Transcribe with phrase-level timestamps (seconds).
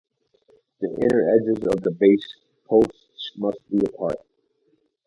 [0.79, 2.35] The inner edges of the base
[2.67, 4.17] posts must be apart.